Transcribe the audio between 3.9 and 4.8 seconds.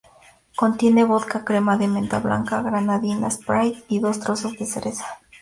dos trozos de